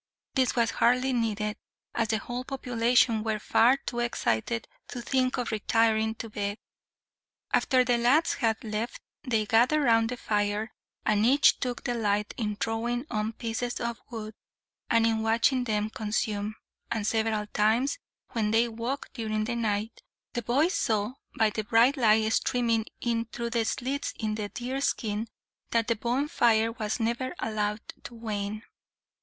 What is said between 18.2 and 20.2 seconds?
when they woke during the night,